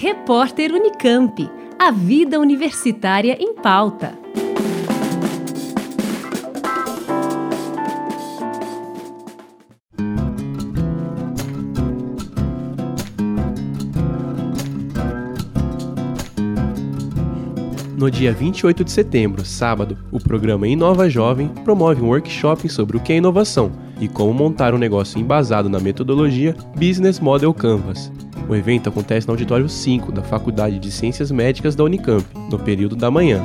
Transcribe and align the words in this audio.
Repórter 0.00 0.72
Unicamp. 0.72 1.50
A 1.76 1.90
vida 1.90 2.38
universitária 2.38 3.36
em 3.40 3.52
pauta. 3.52 4.16
No 17.96 18.08
dia 18.08 18.32
28 18.32 18.84
de 18.84 18.92
setembro, 18.92 19.44
sábado, 19.44 19.98
o 20.12 20.20
programa 20.20 20.68
Inova 20.68 21.10
Jovem 21.10 21.48
promove 21.64 22.00
um 22.00 22.06
workshop 22.06 22.68
sobre 22.68 22.96
o 22.96 23.00
que 23.00 23.14
é 23.14 23.16
inovação 23.16 23.72
e 24.00 24.06
como 24.06 24.32
montar 24.32 24.72
um 24.72 24.78
negócio 24.78 25.18
embasado 25.18 25.68
na 25.68 25.80
metodologia 25.80 26.54
Business 26.76 27.18
Model 27.18 27.52
Canvas. 27.52 28.12
O 28.48 28.56
evento 28.56 28.88
acontece 28.88 29.26
no 29.26 29.34
auditório 29.34 29.68
5 29.68 30.10
da 30.10 30.22
Faculdade 30.22 30.78
de 30.78 30.90
Ciências 30.90 31.30
Médicas 31.30 31.76
da 31.76 31.84
Unicamp, 31.84 32.24
no 32.50 32.58
período 32.58 32.96
da 32.96 33.10
manhã. 33.10 33.44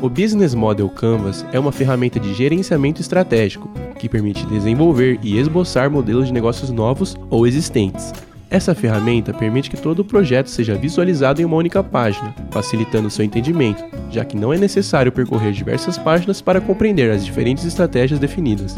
O 0.00 0.08
Business 0.08 0.54
Model 0.54 0.88
Canvas 0.88 1.44
é 1.52 1.58
uma 1.58 1.72
ferramenta 1.72 2.20
de 2.20 2.32
gerenciamento 2.32 3.00
estratégico 3.00 3.68
que 3.98 4.08
permite 4.08 4.46
desenvolver 4.46 5.18
e 5.22 5.38
esboçar 5.38 5.90
modelos 5.90 6.28
de 6.28 6.32
negócios 6.32 6.70
novos 6.70 7.16
ou 7.28 7.46
existentes. 7.48 8.12
Essa 8.48 8.76
ferramenta 8.76 9.34
permite 9.34 9.68
que 9.68 9.76
todo 9.76 10.00
o 10.00 10.04
projeto 10.04 10.48
seja 10.48 10.76
visualizado 10.76 11.42
em 11.42 11.44
uma 11.44 11.56
única 11.56 11.82
página, 11.82 12.32
facilitando 12.52 13.10
seu 13.10 13.24
entendimento, 13.24 13.82
já 14.08 14.24
que 14.24 14.36
não 14.36 14.52
é 14.52 14.58
necessário 14.58 15.10
percorrer 15.10 15.52
diversas 15.52 15.98
páginas 15.98 16.40
para 16.40 16.60
compreender 16.60 17.10
as 17.10 17.24
diferentes 17.24 17.64
estratégias 17.64 18.20
definidas. 18.20 18.76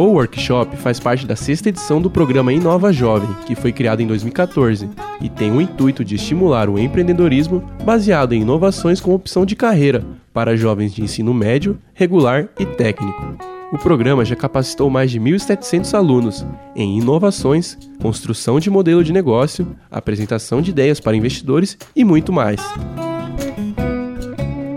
O 0.00 0.12
workshop 0.14 0.78
faz 0.78 0.98
parte 0.98 1.26
da 1.26 1.36
sexta 1.36 1.68
edição 1.68 2.00
do 2.00 2.10
programa 2.10 2.54
Inova 2.54 2.90
Jovem, 2.90 3.28
que 3.44 3.54
foi 3.54 3.70
criado 3.70 4.00
em 4.00 4.06
2014 4.06 4.88
e 5.20 5.28
tem 5.28 5.52
o 5.52 5.60
intuito 5.60 6.02
de 6.02 6.14
estimular 6.14 6.70
o 6.70 6.78
empreendedorismo 6.78 7.62
baseado 7.84 8.32
em 8.32 8.40
inovações 8.40 8.98
como 8.98 9.14
opção 9.14 9.44
de 9.44 9.54
carreira 9.54 10.02
para 10.32 10.56
jovens 10.56 10.94
de 10.94 11.02
ensino 11.02 11.34
médio, 11.34 11.78
regular 11.92 12.48
e 12.58 12.64
técnico. 12.64 13.36
O 13.74 13.76
programa 13.76 14.24
já 14.24 14.34
capacitou 14.34 14.88
mais 14.88 15.10
de 15.10 15.20
1.700 15.20 15.92
alunos 15.92 16.46
em 16.74 16.98
inovações, 16.98 17.76
construção 18.00 18.58
de 18.58 18.70
modelo 18.70 19.04
de 19.04 19.12
negócio, 19.12 19.76
apresentação 19.90 20.62
de 20.62 20.70
ideias 20.70 20.98
para 20.98 21.14
investidores 21.14 21.76
e 21.94 22.04
muito 22.04 22.32
mais. 22.32 22.58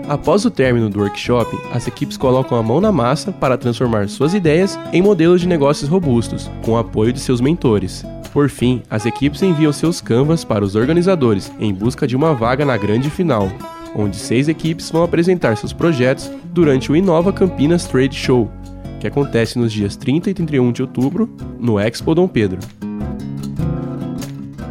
Após 0.06 0.44
o 0.44 0.50
término 0.50 0.90
do 0.90 1.00
workshop, 1.00 1.56
as 1.72 1.86
equipes 1.86 2.18
colocam 2.18 2.58
a 2.58 2.62
mão 2.62 2.78
na 2.78 2.92
massa 2.92 3.32
para 3.32 3.56
transformar 3.56 4.06
suas 4.08 4.34
ideias 4.34 4.78
em 4.92 5.00
modelos 5.00 5.40
de 5.40 5.48
negócios 5.48 5.88
robustos, 5.88 6.50
com 6.62 6.72
o 6.72 6.76
apoio 6.76 7.10
de 7.10 7.20
seus 7.20 7.40
mentores. 7.40 8.04
Por 8.30 8.50
fim, 8.50 8.82
as 8.90 9.06
equipes 9.06 9.42
enviam 9.42 9.72
seus 9.72 10.02
canvas 10.02 10.44
para 10.44 10.62
os 10.64 10.74
organizadores 10.74 11.50
em 11.58 11.72
busca 11.72 12.06
de 12.06 12.14
uma 12.14 12.34
vaga 12.34 12.66
na 12.66 12.76
grande 12.76 13.08
final, 13.08 13.50
onde 13.96 14.16
seis 14.16 14.46
equipes 14.46 14.90
vão 14.90 15.02
apresentar 15.02 15.56
seus 15.56 15.72
projetos 15.72 16.30
durante 16.52 16.92
o 16.92 16.96
Inova 16.96 17.32
Campinas 17.32 17.86
Trade 17.86 18.14
Show, 18.14 18.50
que 19.00 19.06
acontece 19.06 19.58
nos 19.58 19.72
dias 19.72 19.96
30 19.96 20.30
e 20.30 20.34
31 20.34 20.72
de 20.72 20.82
outubro 20.82 21.34
no 21.58 21.80
Expo 21.80 22.14
Dom 22.14 22.28
Pedro. 22.28 22.58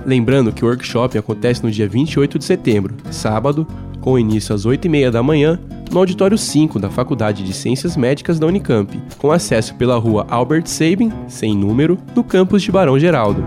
Lembrando 0.05 0.51
que 0.51 0.63
o 0.63 0.67
workshop 0.67 1.17
acontece 1.17 1.63
no 1.63 1.71
dia 1.71 1.87
28 1.87 2.37
de 2.37 2.45
setembro, 2.45 2.93
sábado, 3.09 3.65
com 4.03 4.19
início 4.19 4.53
às 4.53 4.65
8h30 4.65 5.09
da 5.09 5.23
manhã, 5.23 5.57
no 5.89 5.97
auditório 5.97 6.37
5 6.37 6.77
da 6.77 6.89
Faculdade 6.89 7.41
de 7.41 7.53
Ciências 7.53 7.95
Médicas 7.95 8.37
da 8.37 8.45
Unicamp, 8.45 9.01
com 9.17 9.31
acesso 9.31 9.73
pela 9.75 9.97
rua 9.97 10.27
Albert 10.29 10.67
Sabin, 10.67 11.09
sem 11.25 11.55
número, 11.55 11.97
no 12.13 12.21
campus 12.21 12.61
de 12.61 12.71
Barão 12.71 12.99
Geraldo. 12.99 13.45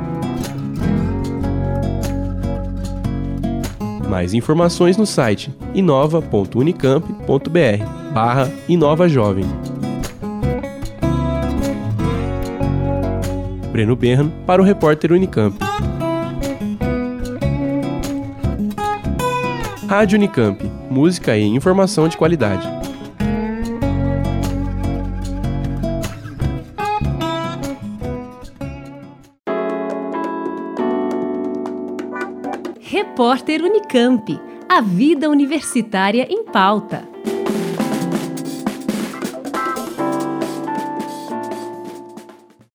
Mais 4.08 4.32
informações 4.32 4.96
no 4.96 5.04
site 5.04 5.54
inova.unicamp.br 5.74 7.84
barra 8.14 8.50
Inova 8.66 9.10
Jovem. 9.10 9.44
Breno 13.70 13.94
Berran 13.94 14.30
para 14.46 14.62
o 14.62 14.64
repórter 14.64 15.12
Unicamp. 15.12 15.54
Rádio 19.88 20.18
Unicamp, 20.18 20.60
música 20.90 21.36
e 21.36 21.44
informação 21.44 22.08
de 22.08 22.16
qualidade. 22.16 22.66
Repórter 32.80 33.62
Unicamp. 33.62 34.40
A 34.68 34.80
vida 34.80 35.30
universitária 35.30 36.26
em 36.28 36.44
pauta. 36.44 37.15